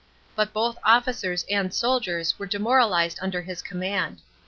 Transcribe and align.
But 0.35 0.51
both 0.51 0.79
officers 0.83 1.45
and 1.47 1.71
soldiers 1.71 2.39
were 2.39 2.47
demoralised 2.47 3.19
under 3.21 3.43
his 3.43 3.61
command. 3.61 4.19